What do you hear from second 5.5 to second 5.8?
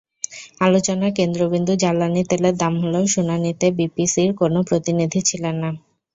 না।